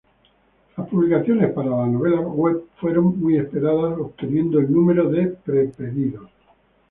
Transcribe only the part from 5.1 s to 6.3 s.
de pre-pedidos.